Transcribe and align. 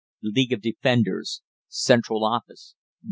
League 0.23 0.51
of 0.51 0.61
Defenders. 0.61 1.43
Central 1.67 2.25
Office: 2.25 2.73
Bristol. 2.75 2.89